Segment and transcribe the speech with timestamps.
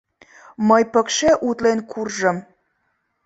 [0.67, 2.37] Мый пыкше утлен куржым!..